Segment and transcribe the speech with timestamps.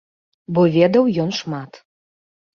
[0.57, 1.71] Бо ведаў ён шмат.